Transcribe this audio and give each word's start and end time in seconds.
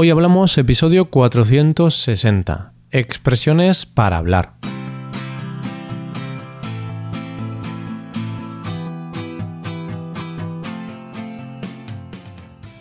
Hoy 0.00 0.10
hablamos 0.10 0.56
episodio 0.58 1.06
460, 1.06 2.72
expresiones 2.92 3.84
para 3.84 4.18
hablar. 4.18 4.52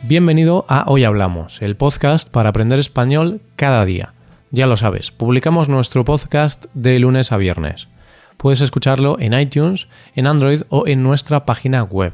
Bienvenido 0.04 0.68
a 0.70 0.84
Hoy 0.86 1.06
Hablamos, 1.06 1.64
el 1.64 1.76
podcast 1.76 2.30
para 2.30 2.50
aprender 2.50 2.78
español 2.78 3.42
cada 3.56 3.84
día. 3.84 4.14
Ya 4.52 4.68
lo 4.68 4.78
sabes, 4.78 5.12
publicamos 5.12 5.70
nuestro 5.70 6.06
podcast 6.06 6.68
de 6.76 7.00
lunes 7.00 7.32
a 7.32 7.38
viernes. 7.38 7.88
Puedes 8.38 8.62
escucharlo 8.62 9.18
en 9.20 9.34
iTunes, 9.34 9.88
en 10.14 10.28
Android 10.28 10.62
o 10.70 10.86
en 10.86 11.02
nuestra 11.02 11.48
página 11.48 11.82
web. 11.82 12.14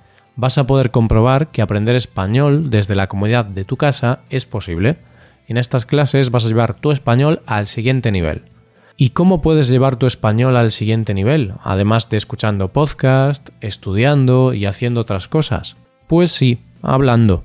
vas 0.35 0.57
a 0.57 0.67
poder 0.67 0.91
comprobar 0.91 1.51
que 1.51 1.61
aprender 1.61 1.95
español 1.95 2.69
desde 2.69 2.95
la 2.95 3.07
comodidad 3.07 3.45
de 3.45 3.65
tu 3.65 3.77
casa 3.77 4.19
es 4.29 4.45
posible. 4.45 4.97
En 5.47 5.57
estas 5.57 5.85
clases 5.85 6.31
vas 6.31 6.45
a 6.45 6.47
llevar 6.47 6.75
tu 6.75 6.91
español 6.91 7.41
al 7.45 7.67
siguiente 7.67 8.11
nivel. 8.11 8.43
¿Y 8.97 9.09
cómo 9.11 9.41
puedes 9.41 9.67
llevar 9.67 9.95
tu 9.95 10.05
español 10.05 10.55
al 10.55 10.71
siguiente 10.71 11.13
nivel, 11.13 11.53
además 11.63 12.09
de 12.09 12.17
escuchando 12.17 12.67
podcast, 12.67 13.49
estudiando 13.59 14.53
y 14.53 14.65
haciendo 14.65 15.01
otras 15.01 15.27
cosas? 15.27 15.75
Pues 16.07 16.31
sí, 16.31 16.59
hablando. 16.81 17.43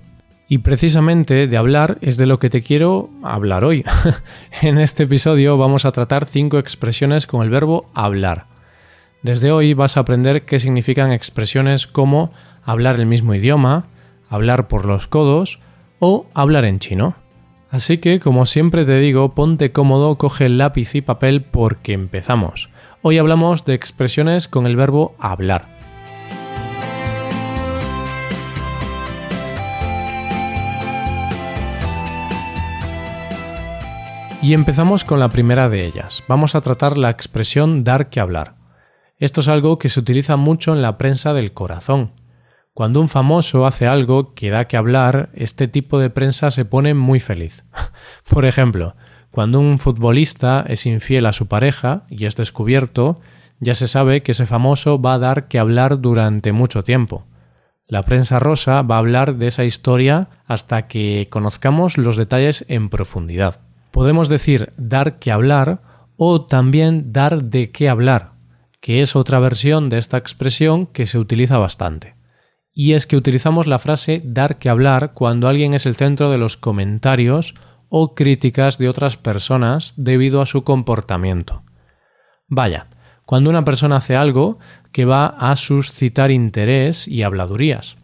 Y 0.49 0.59
precisamente 0.59 1.47
de 1.47 1.57
hablar 1.57 1.99
es 2.03 2.19
de 2.19 2.27
lo 2.27 2.39
que 2.39 2.51
te 2.51 2.63
quiero 2.63 3.11
hablar 3.23 3.65
hoy. 3.65 3.85
en 4.63 4.79
este 4.79 5.05
episodio 5.05 5.57
vamos 5.57 5.85
a 5.85 5.93
tratar 5.93 6.27
cinco 6.27 6.59
expresiones 6.59 7.27
con 7.27 7.43
el 7.43 7.51
verbo 7.51 7.91
hablar. 7.95 8.47
Desde 9.27 9.51
hoy 9.51 9.75
vas 9.75 9.97
a 9.97 10.01
aprender 10.01 10.45
qué 10.45 10.61
significan 10.61 11.11
expresiones 11.11 11.89
como 11.89 12.31
hablar 12.63 12.95
el 12.95 13.07
mismo 13.07 13.35
idioma, 13.35 13.87
hablar 14.31 14.69
por 14.69 14.87
los 14.87 15.09
codos 15.09 15.59
o 15.99 16.27
hablar 16.33 16.65
en 16.65 16.79
chino. 16.79 17.17
Así 17.69 17.99
que, 17.99 18.21
como 18.21 18.47
siempre 18.47 18.85
te 18.85 19.01
digo, 19.01 19.35
ponte 19.35 19.73
cómodo, 19.73 20.17
coge 20.17 20.49
lápiz 20.49 20.95
y 20.95 21.01
papel 21.01 21.43
porque 21.43 21.93
empezamos. 21.93 22.71
Hoy 23.03 23.19
hablamos 23.19 23.65
de 23.65 23.75
expresiones 23.75 24.47
con 24.47 24.65
el 24.65 24.77
verbo 24.77 25.17
hablar. 25.19 25.77
Y 34.41 34.55
empezamos 34.55 35.05
con 35.05 35.19
la 35.19 35.31
primera 35.31 35.69
de 35.69 35.85
ellas. 35.85 36.23
Vamos 36.29 36.55
a 36.55 36.61
tratar 36.61 36.97
la 36.97 37.11
expresión 37.11 37.83
dar 37.83 38.09
que 38.09 38.21
hablar. 38.21 38.66
Esto 39.19 39.41
es 39.41 39.49
algo 39.49 39.79
que 39.79 39.89
se 39.89 40.01
utiliza 40.01 40.37
mucho 40.37 40.75
en 40.75 40.83
la 40.83 40.99
prensa 40.99 41.33
del 41.33 41.53
corazón, 41.53 42.13
cuando 42.77 43.01
un 43.01 43.09
famoso 43.09 43.67
hace 43.67 43.87
algo 43.87 44.35
que 44.35 44.51
da 44.51 44.67
que 44.67 44.77
hablar, 44.77 45.31
este 45.33 45.67
tipo 45.67 45.99
de 45.99 46.11
prensa 46.11 46.51
se 46.51 46.67
pone 46.67 46.93
muy 46.93 47.21
feliz. 47.21 47.65
Por 48.29 48.45
ejemplo, 48.45 48.97
cuando 49.31 49.61
un 49.61 49.79
futbolista 49.79 50.63
es 50.69 50.85
infiel 50.85 51.25
a 51.25 51.33
su 51.33 51.47
pareja 51.47 52.05
y 52.11 52.27
es 52.27 52.37
descubierto, 52.37 53.19
ya 53.61 53.75
se 53.75 53.89
sabe 53.89 54.23
que 54.23 54.33
ese 54.33 54.45
famoso 54.45 55.01
va 55.01 55.15
a 55.15 55.19
dar 55.19 55.49
que 55.49 55.59
hablar 55.59 56.03
durante 56.03 56.53
mucho 56.53 56.85
tiempo. 56.85 57.25
La 57.87 58.03
prensa 58.03 58.41
rosa 58.41 58.83
va 58.83 58.97
a 58.97 58.99
hablar 58.99 59.37
de 59.37 59.47
esa 59.47 59.65
historia 59.65 60.29
hasta 60.45 60.87
que 60.87 61.29
conozcamos 61.31 61.97
los 61.97 62.19
detalles 62.19 62.67
en 62.69 62.91
profundidad. 62.91 63.61
Podemos 63.91 64.29
decir 64.29 64.75
dar 64.77 65.19
que 65.19 65.33
hablar 65.33 65.81
o 66.19 66.45
también 66.45 67.11
dar 67.11 67.45
de 67.45 67.71
qué 67.71 67.89
hablar, 67.89 68.33
que 68.87 69.03
es 69.03 69.17
otra 69.17 69.41
versión 69.41 69.89
de 69.89 69.99
esta 69.99 70.17
expresión 70.17 70.87
que 70.87 71.07
se 71.07 71.19
utiliza 71.19 71.59
bastante 71.59 72.13
y 72.73 72.93
es 72.93 73.09
que 73.09 73.17
utilizamos 73.17 73.67
la 73.67 73.81
frase 73.81 74.23
dar 74.23 74.61
que 74.61 74.69
hablar 74.69 75.13
cuando 75.13 75.49
alguien 75.49 75.75
es 75.75 75.87
el 75.87 75.97
centro 75.97 76.31
de 76.31 76.39
los 76.39 76.57
comentarios 76.57 77.55
o 77.89 78.15
críticas 78.15 78.79
de 78.79 78.89
otras 78.89 79.17
personas 79.17 79.93
debido 79.97 80.41
a 80.41 80.47
su 80.47 80.63
comportamiento. 80.63 81.65
Vaya, 82.47 82.87
cuando 83.25 83.51
una 83.51 83.65
persona 83.65 83.97
hace 83.97 84.15
algo 84.15 84.61
que 84.93 85.05
va 85.05 85.27
a 85.27 85.57
suscitar 85.57 86.31
interés 86.31 87.09
y 87.09 87.25
habladurías. 87.25 87.97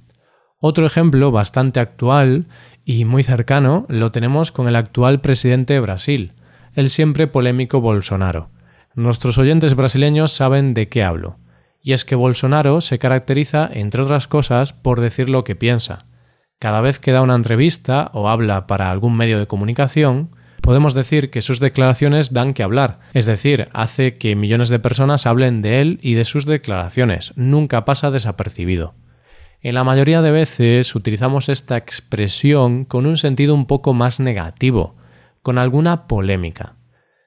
Otro 0.58 0.84
ejemplo 0.84 1.30
bastante 1.30 1.78
actual 1.78 2.46
y 2.84 3.04
muy 3.04 3.22
cercano 3.22 3.86
lo 3.88 4.10
tenemos 4.10 4.50
con 4.50 4.66
el 4.66 4.74
actual 4.74 5.20
presidente 5.20 5.74
de 5.74 5.80
Brasil, 5.80 6.32
el 6.74 6.90
siempre 6.90 7.28
polémico 7.28 7.80
Bolsonaro. 7.80 8.50
Nuestros 8.94 9.38
oyentes 9.38 9.74
brasileños 9.74 10.32
saben 10.32 10.74
de 10.74 10.88
qué 10.88 11.02
hablo 11.02 11.38
y 11.82 11.92
es 11.92 12.04
que 12.04 12.14
Bolsonaro 12.14 12.80
se 12.80 12.98
caracteriza, 12.98 13.68
entre 13.72 14.02
otras 14.02 14.28
cosas, 14.28 14.72
por 14.72 15.00
decir 15.00 15.28
lo 15.28 15.44
que 15.44 15.56
piensa. 15.56 16.06
Cada 16.58 16.80
vez 16.80 17.00
que 17.00 17.10
da 17.10 17.22
una 17.22 17.34
entrevista 17.34 18.10
o 18.14 18.28
habla 18.28 18.68
para 18.68 18.90
algún 18.90 19.16
medio 19.16 19.40
de 19.40 19.48
comunicación, 19.48 20.30
podemos 20.60 20.94
decir 20.94 21.30
que 21.30 21.42
sus 21.42 21.58
declaraciones 21.58 22.32
dan 22.32 22.54
que 22.54 22.62
hablar, 22.62 23.00
es 23.14 23.26
decir, 23.26 23.68
hace 23.72 24.14
que 24.14 24.36
millones 24.36 24.68
de 24.68 24.78
personas 24.78 25.26
hablen 25.26 25.60
de 25.60 25.80
él 25.80 25.98
y 26.02 26.14
de 26.14 26.24
sus 26.24 26.46
declaraciones, 26.46 27.32
nunca 27.34 27.84
pasa 27.84 28.12
desapercibido. 28.12 28.94
En 29.60 29.74
la 29.74 29.82
mayoría 29.82 30.22
de 30.22 30.30
veces 30.30 30.94
utilizamos 30.94 31.48
esta 31.48 31.76
expresión 31.76 32.84
con 32.84 33.06
un 33.06 33.16
sentido 33.16 33.54
un 33.54 33.66
poco 33.66 33.92
más 33.92 34.20
negativo, 34.20 34.96
con 35.42 35.58
alguna 35.58 36.06
polémica. 36.06 36.76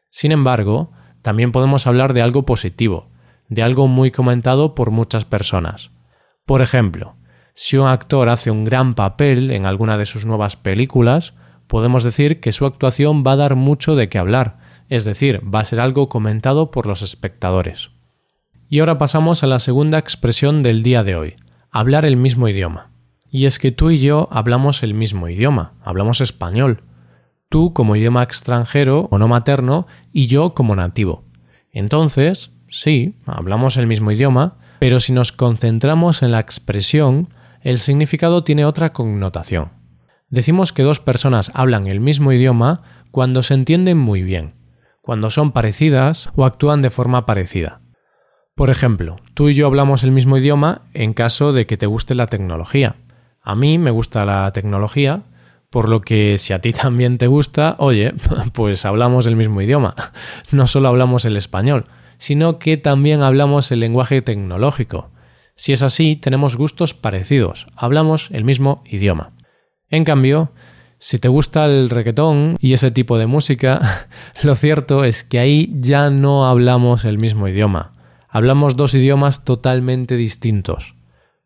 Sin 0.09 0.31
embargo, 0.31 0.91
también 1.25 1.51
podemos 1.51 1.87
hablar 1.87 2.13
de 2.13 2.21
algo 2.21 2.45
positivo, 2.45 3.09
de 3.49 3.63
algo 3.63 3.87
muy 3.87 4.11
comentado 4.11 4.75
por 4.75 4.91
muchas 4.91 5.25
personas. 5.25 5.89
Por 6.45 6.61
ejemplo, 6.61 7.15
si 7.55 7.77
un 7.77 7.87
actor 7.87 8.29
hace 8.29 8.51
un 8.51 8.63
gran 8.63 8.93
papel 8.93 9.49
en 9.49 9.65
alguna 9.65 9.97
de 9.97 10.05
sus 10.05 10.27
nuevas 10.27 10.55
películas, 10.55 11.33
podemos 11.65 12.03
decir 12.03 12.41
que 12.41 12.51
su 12.51 12.67
actuación 12.67 13.23
va 13.25 13.31
a 13.31 13.37
dar 13.37 13.55
mucho 13.55 13.95
de 13.95 14.07
qué 14.07 14.19
hablar, 14.19 14.59
es 14.87 15.03
decir, 15.03 15.41
va 15.43 15.61
a 15.61 15.65
ser 15.65 15.79
algo 15.79 16.09
comentado 16.09 16.69
por 16.69 16.85
los 16.85 17.01
espectadores. 17.01 17.89
Y 18.69 18.81
ahora 18.81 18.99
pasamos 18.99 19.41
a 19.41 19.47
la 19.47 19.57
segunda 19.57 19.97
expresión 19.97 20.61
del 20.61 20.83
día 20.83 21.03
de 21.03 21.15
hoy, 21.15 21.35
hablar 21.71 22.05
el 22.05 22.17
mismo 22.17 22.47
idioma. 22.47 22.91
Y 23.31 23.47
es 23.47 23.57
que 23.57 23.71
tú 23.71 23.89
y 23.89 23.97
yo 23.97 24.27
hablamos 24.29 24.83
el 24.83 24.93
mismo 24.93 25.27
idioma, 25.27 25.73
hablamos 25.83 26.21
español. 26.21 26.83
Tú 27.55 27.71
como 27.71 27.95
idioma 27.95 28.21
extranjero 28.21 29.07
o 29.11 29.17
no 29.17 29.29
materno 29.29 29.87
y 30.11 30.27
yo 30.27 30.53
como 30.53 30.75
nativo. 30.75 31.23
Entonces, 31.71 32.51
sí, 32.67 33.15
hablamos 33.25 33.77
el 33.77 33.87
mismo 33.87 34.11
idioma, 34.11 34.57
pero 34.77 34.99
si 34.99 35.13
nos 35.13 35.31
concentramos 35.31 36.21
en 36.21 36.33
la 36.33 36.41
expresión, 36.41 37.29
el 37.61 37.79
significado 37.79 38.43
tiene 38.43 38.65
otra 38.65 38.91
connotación. 38.91 39.71
Decimos 40.29 40.73
que 40.73 40.83
dos 40.83 40.99
personas 40.99 41.49
hablan 41.53 41.87
el 41.87 42.01
mismo 42.01 42.33
idioma 42.33 42.81
cuando 43.09 43.41
se 43.41 43.53
entienden 43.53 43.99
muy 43.99 44.21
bien, 44.21 44.55
cuando 45.01 45.29
son 45.29 45.53
parecidas 45.53 46.31
o 46.35 46.43
actúan 46.43 46.81
de 46.81 46.89
forma 46.89 47.25
parecida. 47.25 47.79
Por 48.53 48.69
ejemplo, 48.69 49.15
tú 49.33 49.47
y 49.47 49.53
yo 49.53 49.65
hablamos 49.67 50.03
el 50.03 50.11
mismo 50.11 50.37
idioma 50.37 50.81
en 50.93 51.13
caso 51.13 51.53
de 51.53 51.65
que 51.65 51.77
te 51.77 51.85
guste 51.85 52.15
la 52.15 52.27
tecnología. 52.27 52.97
A 53.41 53.55
mí 53.55 53.77
me 53.77 53.91
gusta 53.91 54.25
la 54.25 54.51
tecnología, 54.51 55.23
por 55.69 55.89
lo 55.89 56.01
que 56.01 56.37
si 56.37 56.53
a 56.53 56.59
ti 56.59 56.71
también 56.71 57.17
te 57.17 57.27
gusta, 57.27 57.75
oye, 57.79 58.13
pues 58.53 58.85
hablamos 58.85 59.27
el 59.27 59.35
mismo 59.35 59.61
idioma. 59.61 59.95
No 60.51 60.67
solo 60.67 60.87
hablamos 60.87 61.25
el 61.25 61.37
español, 61.37 61.85
sino 62.17 62.59
que 62.59 62.77
también 62.77 63.21
hablamos 63.21 63.71
el 63.71 63.79
lenguaje 63.79 64.21
tecnológico. 64.21 65.11
Si 65.55 65.71
es 65.73 65.81
así, 65.81 66.15
tenemos 66.15 66.57
gustos 66.57 66.93
parecidos, 66.93 67.67
hablamos 67.75 68.29
el 68.31 68.43
mismo 68.43 68.83
idioma. 68.85 69.31
En 69.89 70.03
cambio, 70.03 70.51
si 70.99 71.19
te 71.19 71.27
gusta 71.27 71.65
el 71.65 71.89
reggaetón 71.89 72.57
y 72.59 72.73
ese 72.73 72.91
tipo 72.91 73.17
de 73.17 73.27
música, 73.27 74.07
lo 74.43 74.55
cierto 74.55 75.03
es 75.03 75.23
que 75.23 75.39
ahí 75.39 75.73
ya 75.79 76.09
no 76.09 76.47
hablamos 76.47 77.05
el 77.05 77.17
mismo 77.17 77.47
idioma. 77.47 77.91
Hablamos 78.27 78.75
dos 78.75 78.93
idiomas 78.93 79.45
totalmente 79.45 80.17
distintos. 80.17 80.95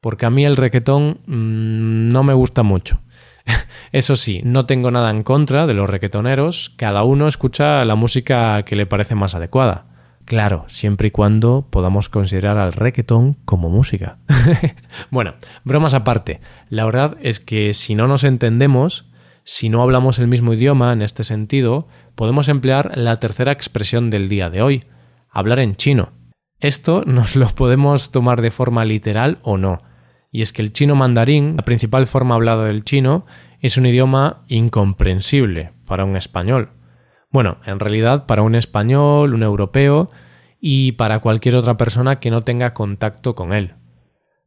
Porque 0.02 0.26
a 0.26 0.30
mí 0.30 0.46
el 0.46 0.56
reggaetón 0.56 1.20
mm, 1.26 2.10
no 2.10 2.24
me 2.24 2.34
gusta 2.34 2.64
mucho. 2.64 3.02
Eso 3.92 4.16
sí, 4.16 4.42
no 4.44 4.66
tengo 4.66 4.92
nada 4.92 5.12
en 5.12 5.24
contra 5.24 5.68
de 5.68 5.74
los 5.74 5.90
reggaetoneros, 5.90 6.74
cada 6.78 7.04
uno 7.04 7.28
escucha 7.28 7.84
la 7.86 7.96
música 7.96 8.64
que 8.64 8.76
le 8.76 8.86
parece 8.86 9.16
más 9.16 9.36
adecuada. 9.36 9.86
Claro, 10.26 10.66
siempre 10.68 11.08
y 11.08 11.12
cuando 11.12 11.68
podamos 11.72 12.08
considerar 12.08 12.60
al 12.60 12.74
reggaetón 12.74 13.34
como 13.46 13.70
música. 13.70 14.20
bueno, 15.10 15.34
bromas 15.64 15.96
aparte, 15.96 16.40
la 16.70 16.86
verdad 16.86 17.18
es 17.24 17.40
que 17.40 17.74
si 17.74 17.96
no 17.96 18.08
nos 18.08 18.24
entendemos, 18.24 19.10
si 19.44 19.70
no 19.70 19.82
hablamos 19.82 20.20
el 20.20 20.28
mismo 20.28 20.54
idioma 20.54 20.94
en 20.94 21.02
este 21.02 21.24
sentido, 21.24 21.88
podemos 22.14 22.48
emplear 22.48 22.96
la 22.96 23.20
tercera 23.20 23.52
expresión 23.52 24.12
del 24.12 24.30
día 24.30 24.52
de 24.52 24.62
hoy, 24.62 24.84
hablar 25.32 25.60
en 25.60 25.76
chino. 25.76 26.12
Esto 26.60 27.04
nos 27.08 27.36
lo 27.36 27.48
podemos 27.48 28.12
tomar 28.12 28.42
de 28.42 28.52
forma 28.52 28.86
literal 28.86 29.40
o 29.42 29.58
no. 29.58 29.82
Y 30.32 30.42
es 30.42 30.54
que 30.54 30.62
el 30.62 30.74
chino 30.74 30.96
mandarín, 30.96 31.56
la 31.58 31.66
principal 31.66 32.06
forma 32.06 32.36
hablada 32.36 32.66
del 32.66 32.84
chino, 32.84 33.26
es 33.62 33.78
un 33.78 33.86
idioma 33.86 34.44
incomprensible 34.48 35.74
para 35.86 36.06
un 36.06 36.16
español. 36.16 36.70
Bueno, 37.32 37.58
en 37.66 37.80
realidad 37.80 38.26
para 38.26 38.42
un 38.42 38.56
español, 38.56 39.34
un 39.34 39.44
europeo 39.44 40.08
y 40.60 40.94
para 40.94 41.20
cualquier 41.20 41.56
otra 41.56 41.78
persona 41.78 42.20
que 42.20 42.32
no 42.32 42.44
tenga 42.44 42.74
contacto 42.74 43.36
con 43.36 43.54
él. 43.54 43.76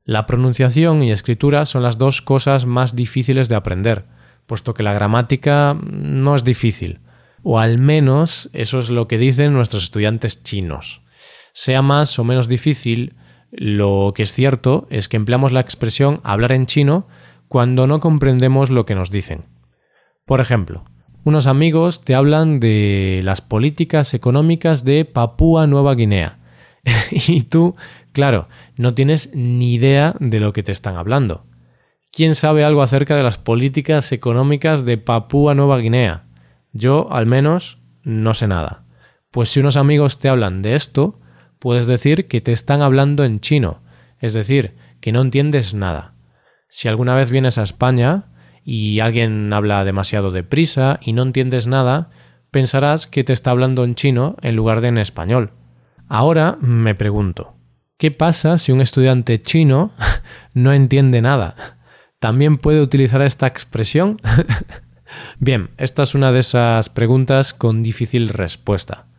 La 0.05 0.26
pronunciación 0.26 1.02
y 1.02 1.12
escritura 1.12 1.64
son 1.64 1.82
las 1.85 1.96
dos 1.96 2.23
cosas 2.23 2.67
más 2.67 2.96
difíciles 2.96 3.49
de 3.49 3.55
aprender, 3.55 4.06
puesto 4.46 4.75
que 4.75 4.82
la 4.82 4.93
gramática 4.93 5.78
no 5.81 6.35
es 6.35 6.43
difícil, 6.43 7.00
o 7.43 7.61
al 7.61 7.78
menos 7.78 8.50
eso 8.52 8.81
es 8.81 8.90
lo 8.90 9.06
que 9.06 9.19
dicen 9.19 9.52
nuestros 9.52 9.85
estudiantes 9.85 10.43
chinos. 10.43 11.02
Sea 11.52 11.82
más 11.82 12.19
o 12.19 12.25
menos 12.25 12.49
difícil, 12.49 13.14
lo 13.52 14.12
que 14.14 14.22
es 14.22 14.32
cierto 14.32 14.87
es 14.90 15.08
que 15.08 15.19
empleamos 15.19 15.52
la 15.52 15.60
expresión 15.60 16.20
hablar 16.25 16.52
en 16.52 16.66
chino 16.66 17.06
cuando 17.49 17.87
no 17.87 18.00
comprendemos 18.00 18.70
lo 18.70 18.87
que 18.87 18.94
nos 18.94 19.10
dicen. 19.10 19.44
Por 20.25 20.40
ejemplo, 20.40 20.84
unos 21.22 21.46
amigos 21.46 22.02
te 22.02 22.14
hablan 22.14 22.60
de 22.60 23.20
las 23.22 23.43
políticas 23.43 24.14
económicas 24.14 24.84
de 24.84 25.04
Papúa 25.04 25.66
Nueva 25.66 25.94
Guinea 25.94 26.38
y 27.10 27.43
tú, 27.43 27.76
claro, 28.12 28.49
no 28.76 28.94
tienes 28.94 29.31
ni 29.34 29.75
idea 29.75 30.14
de 30.19 30.40
lo 30.40 30.52
que 30.52 30.62
te 30.62 30.72
están 30.72 30.96
hablando. 30.96 31.44
¿Quién 32.10 32.34
sabe 32.34 32.64
algo 32.64 32.82
acerca 32.82 33.16
de 33.16 33.22
las 33.22 33.38
políticas 33.38 34.12
económicas 34.12 34.84
de 34.84 34.99
Papúa 34.99 35.54
Nueva 35.54 35.78
Guinea? 35.78 36.25
Yo, 36.72 37.12
al 37.12 37.26
menos, 37.26 37.78
no 38.02 38.34
sé 38.34 38.49
nada. 38.49 38.84
Pues 39.31 39.50
si 39.50 39.60
unos 39.60 39.76
amigos 39.76 40.19
te 40.19 40.28
hablan 40.28 40.62
de 40.62 40.75
esto, 40.75 41.20
puedes 41.62 41.87
decir 41.87 42.26
que 42.26 42.41
te 42.41 42.50
están 42.50 42.82
hablando 42.82 43.23
en 43.23 43.38
chino, 43.38 43.82
es 44.19 44.35
decir, 44.35 44.75
que 45.00 45.12
no 45.12 45.20
entiendes 45.20 45.75
nada. 45.75 46.14
Si 46.69 46.88
alguna 46.88 47.14
vez 47.14 47.31
vienes 47.31 47.56
a 47.56 47.62
España 47.62 48.32
y 48.64 48.99
alguien 48.99 49.53
habla 49.53 49.85
demasiado 49.85 50.32
deprisa 50.32 50.99
y 51.00 51.12
no 51.12 51.23
entiendes 51.23 51.69
nada, 51.69 52.11
pensarás 52.50 53.06
que 53.06 53.23
te 53.23 53.32
está 53.32 53.53
hablando 53.53 53.85
en 53.85 53.94
chino 53.94 54.35
en 54.43 54.56
lugar 54.56 54.81
de 54.81 54.88
en 54.88 54.99
español. 54.99 55.53
Ahora 56.09 56.59
me 56.61 56.97
pregunto, 56.97 57.55
¿qué 57.97 58.11
pasa 58.11 58.59
si 58.59 58.73
un 58.73 58.81
estudiante 58.81 59.41
chino 59.41 59.93
no 60.55 60.73
entiende 60.73 61.23
nada? 61.23 61.79
¿También 62.19 62.59
puede 62.59 62.81
utilizar 62.81 63.23
esta 63.23 63.47
expresión? 63.47 64.20
Bien, 65.38 65.70
esta 65.76 66.03
es 66.03 66.17
una 66.17 66.32
de 66.32 66.41
esas 66.41 66.88
preguntas 66.88 67.55
con 67.55 67.85
difícil 67.85 68.31
respuesta. 68.31 69.12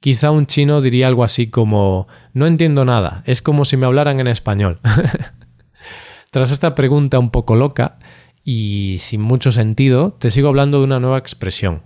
Quizá 0.00 0.30
un 0.30 0.46
chino 0.46 0.80
diría 0.80 1.08
algo 1.08 1.24
así 1.24 1.50
como 1.50 2.06
no 2.32 2.46
entiendo 2.46 2.84
nada, 2.84 3.22
es 3.26 3.42
como 3.42 3.64
si 3.64 3.76
me 3.76 3.86
hablaran 3.86 4.20
en 4.20 4.28
español. 4.28 4.78
Tras 6.30 6.50
esta 6.50 6.74
pregunta 6.74 7.18
un 7.18 7.30
poco 7.30 7.56
loca 7.56 7.98
y 8.44 8.96
sin 9.00 9.20
mucho 9.20 9.50
sentido, 9.50 10.12
te 10.12 10.30
sigo 10.30 10.48
hablando 10.48 10.78
de 10.78 10.84
una 10.84 11.00
nueva 11.00 11.18
expresión. 11.18 11.82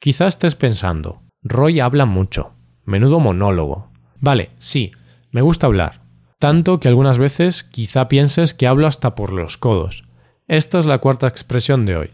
Quizá 0.00 0.26
estés 0.26 0.56
pensando, 0.56 1.22
Roy 1.42 1.80
habla 1.80 2.06
mucho, 2.06 2.54
menudo 2.84 3.20
monólogo. 3.20 3.92
Vale, 4.20 4.50
sí, 4.58 4.92
me 5.30 5.40
gusta 5.40 5.66
hablar, 5.66 6.02
tanto 6.40 6.80
que 6.80 6.88
algunas 6.88 7.18
veces 7.18 7.62
quizá 7.62 8.08
pienses 8.08 8.52
que 8.52 8.66
hablo 8.66 8.86
hasta 8.86 9.14
por 9.14 9.32
los 9.32 9.58
codos. 9.58 10.04
Esta 10.48 10.78
es 10.78 10.86
la 10.86 10.98
cuarta 10.98 11.28
expresión 11.28 11.86
de 11.86 11.96
hoy. 11.96 12.10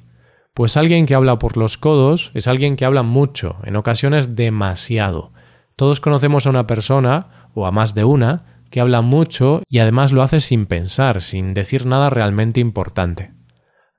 Pues 0.54 0.76
alguien 0.76 1.06
que 1.06 1.14
habla 1.14 1.38
por 1.38 1.56
los 1.56 1.78
codos 1.78 2.32
es 2.34 2.48
alguien 2.48 2.76
que 2.76 2.84
habla 2.84 3.02
mucho, 3.02 3.56
en 3.64 3.76
ocasiones 3.76 4.34
demasiado. 4.36 5.32
Todos 5.76 6.00
conocemos 6.00 6.46
a 6.46 6.50
una 6.50 6.66
persona, 6.66 7.48
o 7.54 7.66
a 7.66 7.70
más 7.70 7.94
de 7.94 8.04
una, 8.04 8.64
que 8.70 8.80
habla 8.80 9.00
mucho 9.00 9.62
y 9.68 9.78
además 9.78 10.12
lo 10.12 10.22
hace 10.22 10.40
sin 10.40 10.66
pensar, 10.66 11.20
sin 11.20 11.54
decir 11.54 11.86
nada 11.86 12.10
realmente 12.10 12.60
importante. 12.60 13.32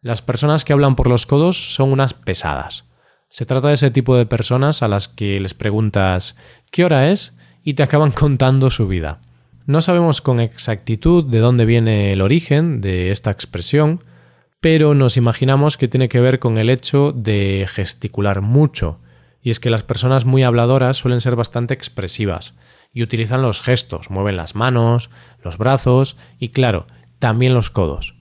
Las 0.01 0.21
personas 0.21 0.65
que 0.65 0.73
hablan 0.73 0.95
por 0.95 1.07
los 1.07 1.25
codos 1.25 1.75
son 1.75 1.91
unas 1.91 2.13
pesadas. 2.13 2.85
Se 3.29 3.45
trata 3.45 3.67
de 3.67 3.75
ese 3.75 3.91
tipo 3.91 4.15
de 4.15 4.25
personas 4.25 4.81
a 4.81 4.87
las 4.87 5.07
que 5.07 5.39
les 5.39 5.53
preguntas 5.53 6.35
¿qué 6.71 6.83
hora 6.83 7.09
es? 7.09 7.33
y 7.63 7.75
te 7.75 7.83
acaban 7.83 8.11
contando 8.19 8.69
su 8.69 8.87
vida. 8.87 9.21
No 9.67 9.79
sabemos 9.79 10.21
con 10.21 10.39
exactitud 10.39 11.23
de 11.23 11.39
dónde 11.39 11.65
viene 11.65 12.13
el 12.13 12.21
origen 12.21 12.81
de 12.81 13.11
esta 13.11 13.31
expresión, 13.31 14.03
pero 14.61 14.93
nos 14.93 15.17
imaginamos 15.17 15.75
que 15.75 15.87
tiene 15.87 16.07
que 16.07 16.21
ver 16.21 16.37
con 16.39 16.57
el 16.59 16.69
hecho 16.69 17.11
de 17.11 17.67
gesticular 17.67 18.41
mucho, 18.41 18.99
y 19.41 19.49
es 19.49 19.59
que 19.59 19.71
las 19.71 19.81
personas 19.81 20.23
muy 20.23 20.43
habladoras 20.43 20.97
suelen 20.97 21.19
ser 21.19 21.35
bastante 21.35 21.73
expresivas, 21.73 22.53
y 22.93 23.01
utilizan 23.01 23.41
los 23.41 23.61
gestos, 23.63 24.11
mueven 24.11 24.37
las 24.37 24.53
manos, 24.53 25.09
los 25.43 25.57
brazos 25.57 26.15
y 26.39 26.49
claro, 26.49 26.85
también 27.17 27.55
los 27.55 27.71
codos. 27.71 28.15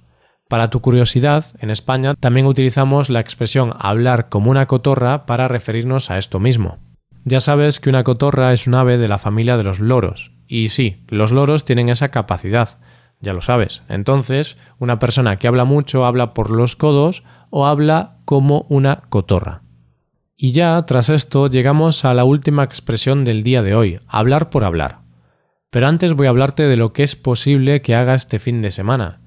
Para 0.48 0.70
tu 0.70 0.80
curiosidad, 0.80 1.44
en 1.60 1.70
España 1.70 2.14
también 2.14 2.46
utilizamos 2.46 3.10
la 3.10 3.20
expresión 3.20 3.74
hablar 3.78 4.30
como 4.30 4.50
una 4.50 4.66
cotorra 4.66 5.26
para 5.26 5.46
referirnos 5.46 6.10
a 6.10 6.16
esto 6.16 6.40
mismo. 6.40 6.78
Ya 7.24 7.40
sabes 7.40 7.80
que 7.80 7.90
una 7.90 8.02
cotorra 8.02 8.52
es 8.54 8.66
un 8.66 8.74
ave 8.74 8.96
de 8.96 9.08
la 9.08 9.18
familia 9.18 9.58
de 9.58 9.64
los 9.64 9.78
loros, 9.78 10.32
y 10.48 10.70
sí, 10.70 11.04
los 11.08 11.32
loros 11.32 11.66
tienen 11.66 11.90
esa 11.90 12.10
capacidad, 12.10 12.78
ya 13.20 13.32
lo 13.32 13.40
sabes. 13.40 13.82
Entonces, 13.88 14.56
una 14.78 14.98
persona 14.98 15.36
que 15.36 15.48
habla 15.48 15.64
mucho 15.64 16.04
habla 16.04 16.34
por 16.34 16.50
los 16.50 16.76
codos 16.76 17.22
o 17.50 17.66
habla 17.66 18.18
como 18.24 18.66
una 18.68 19.02
cotorra. 19.08 19.62
Y 20.36 20.52
ya, 20.52 20.84
tras 20.86 21.08
esto, 21.08 21.48
llegamos 21.48 22.04
a 22.04 22.14
la 22.14 22.24
última 22.24 22.64
expresión 22.64 23.24
del 23.24 23.42
día 23.42 23.62
de 23.62 23.74
hoy, 23.74 24.00
hablar 24.06 24.48
por 24.48 24.64
hablar. 24.64 25.00
Pero 25.70 25.86
antes 25.86 26.14
voy 26.14 26.26
a 26.26 26.30
hablarte 26.30 26.62
de 26.62 26.76
lo 26.76 26.92
que 26.92 27.02
es 27.02 27.14
posible 27.14 27.82
que 27.82 27.94
haga 27.94 28.14
este 28.14 28.38
fin 28.38 28.62
de 28.62 28.70
semana. 28.70 29.20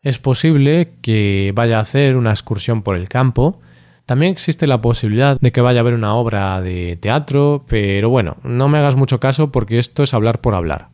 Es 0.00 0.18
posible 0.18 0.96
que 1.00 1.52
vaya 1.54 1.78
a 1.78 1.82
hacer 1.82 2.16
una 2.16 2.30
excursión 2.30 2.82
por 2.82 2.96
el 2.96 3.08
campo, 3.08 3.60
también 4.08 4.32
existe 4.32 4.66
la 4.66 4.80
posibilidad 4.80 5.38
de 5.38 5.52
que 5.52 5.60
vaya 5.60 5.80
a 5.80 5.82
ver 5.82 5.92
una 5.92 6.14
obra 6.14 6.62
de 6.62 6.96
teatro, 6.96 7.66
pero 7.68 8.08
bueno, 8.08 8.38
no 8.42 8.66
me 8.66 8.78
hagas 8.78 8.96
mucho 8.96 9.20
caso 9.20 9.52
porque 9.52 9.76
esto 9.76 10.02
es 10.02 10.14
hablar 10.14 10.40
por 10.40 10.54
hablar. 10.54 10.88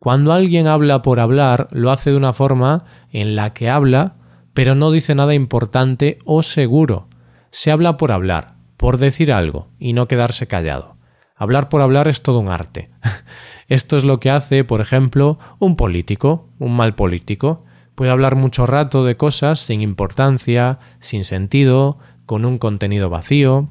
Cuando 0.00 0.32
alguien 0.32 0.66
habla 0.66 1.02
por 1.02 1.20
hablar, 1.20 1.68
lo 1.72 1.90
hace 1.90 2.10
de 2.10 2.16
una 2.16 2.32
forma 2.32 2.86
en 3.12 3.36
la 3.36 3.52
que 3.52 3.68
habla, 3.68 4.14
pero 4.54 4.74
no 4.74 4.90
dice 4.90 5.14
nada 5.14 5.34
importante 5.34 6.18
o 6.24 6.42
seguro. 6.42 7.08
Se 7.50 7.70
habla 7.70 7.98
por 7.98 8.10
hablar, 8.10 8.54
por 8.78 8.96
decir 8.96 9.30
algo 9.30 9.68
y 9.78 9.92
no 9.92 10.08
quedarse 10.08 10.46
callado. 10.46 10.96
Hablar 11.36 11.68
por 11.68 11.82
hablar 11.82 12.08
es 12.08 12.22
todo 12.22 12.38
un 12.38 12.48
arte. 12.48 12.88
Esto 13.68 13.98
es 13.98 14.04
lo 14.04 14.20
que 14.20 14.30
hace, 14.30 14.64
por 14.64 14.80
ejemplo, 14.80 15.38
un 15.58 15.76
político, 15.76 16.48
un 16.58 16.74
mal 16.74 16.94
político. 16.94 17.66
Puede 17.94 18.10
hablar 18.10 18.36
mucho 18.36 18.64
rato 18.64 19.04
de 19.04 19.18
cosas 19.18 19.60
sin 19.60 19.82
importancia, 19.82 20.78
sin 21.00 21.26
sentido, 21.26 21.98
con 22.24 22.46
un 22.46 22.56
contenido 22.56 23.10
vacío. 23.10 23.68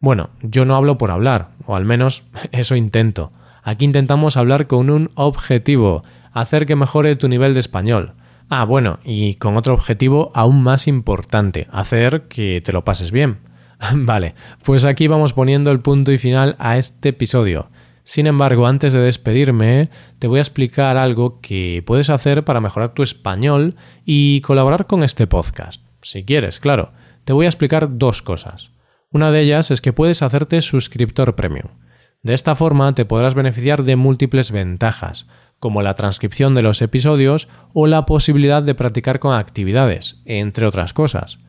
Bueno, 0.00 0.30
yo 0.42 0.64
no 0.64 0.74
hablo 0.74 0.98
por 0.98 1.12
hablar, 1.12 1.50
o 1.66 1.76
al 1.76 1.84
menos 1.84 2.24
eso 2.50 2.74
intento. 2.74 3.30
Aquí 3.62 3.84
intentamos 3.84 4.36
hablar 4.36 4.66
con 4.66 4.90
un 4.90 5.10
objetivo, 5.14 6.02
hacer 6.32 6.66
que 6.66 6.76
mejore 6.76 7.16
tu 7.16 7.28
nivel 7.28 7.54
de 7.54 7.60
español. 7.60 8.14
Ah, 8.48 8.64
bueno, 8.64 8.98
y 9.04 9.34
con 9.34 9.56
otro 9.56 9.74
objetivo 9.74 10.30
aún 10.34 10.62
más 10.62 10.88
importante, 10.88 11.68
hacer 11.70 12.22
que 12.28 12.60
te 12.60 12.72
lo 12.72 12.84
pases 12.84 13.12
bien. 13.12 13.38
vale, 13.94 14.34
pues 14.64 14.84
aquí 14.84 15.08
vamos 15.08 15.32
poniendo 15.32 15.70
el 15.70 15.80
punto 15.80 16.12
y 16.12 16.18
final 16.18 16.56
a 16.58 16.76
este 16.76 17.10
episodio. 17.10 17.68
Sin 18.04 18.26
embargo, 18.26 18.66
antes 18.66 18.92
de 18.92 19.00
despedirme, 19.00 19.88
te 20.18 20.26
voy 20.26 20.38
a 20.38 20.42
explicar 20.42 20.96
algo 20.96 21.40
que 21.40 21.84
puedes 21.86 22.10
hacer 22.10 22.44
para 22.44 22.60
mejorar 22.60 22.94
tu 22.94 23.02
español 23.02 23.76
y 24.04 24.40
colaborar 24.40 24.86
con 24.86 25.04
este 25.04 25.28
podcast. 25.28 25.82
Si 26.02 26.24
quieres, 26.24 26.58
claro 26.58 26.92
te 27.24 27.32
voy 27.32 27.46
a 27.46 27.48
explicar 27.48 27.98
dos 27.98 28.22
cosas. 28.22 28.70
Una 29.10 29.30
de 29.30 29.40
ellas 29.40 29.70
es 29.70 29.80
que 29.80 29.92
puedes 29.92 30.22
hacerte 30.22 30.60
suscriptor 30.60 31.34
premium. 31.34 31.68
De 32.22 32.34
esta 32.34 32.54
forma 32.54 32.94
te 32.94 33.04
podrás 33.04 33.34
beneficiar 33.34 33.82
de 33.82 33.96
múltiples 33.96 34.52
ventajas, 34.52 35.26
como 35.58 35.82
la 35.82 35.94
transcripción 35.94 36.54
de 36.54 36.62
los 36.62 36.80
episodios 36.80 37.48
o 37.72 37.88
la 37.88 38.06
posibilidad 38.06 38.62
de 38.62 38.76
practicar 38.76 39.18
con 39.18 39.34
actividades, 39.34 40.20
entre 40.24 40.66
otras 40.66 40.92
cosas. 40.92 41.40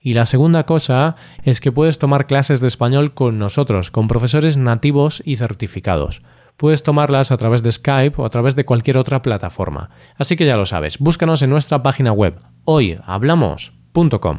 Y 0.00 0.14
la 0.14 0.26
segunda 0.26 0.64
cosa 0.66 1.16
es 1.42 1.60
que 1.60 1.72
puedes 1.72 1.98
tomar 1.98 2.26
clases 2.26 2.60
de 2.60 2.68
español 2.68 3.12
con 3.12 3.38
nosotros, 3.38 3.90
con 3.90 4.06
profesores 4.06 4.56
nativos 4.56 5.20
y 5.26 5.36
certificados. 5.36 6.20
Puedes 6.56 6.82
tomarlas 6.82 7.32
a 7.32 7.36
través 7.36 7.62
de 7.62 7.72
Skype 7.72 8.20
o 8.22 8.24
a 8.24 8.30
través 8.30 8.54
de 8.54 8.64
cualquier 8.64 8.98
otra 8.98 9.22
plataforma. 9.22 9.90
Así 10.16 10.36
que 10.36 10.46
ya 10.46 10.56
lo 10.56 10.64
sabes, 10.64 10.98
búscanos 10.98 11.42
en 11.42 11.50
nuestra 11.50 11.82
página 11.82 12.12
web 12.12 12.38
hoyhablamos.com. 12.64 14.38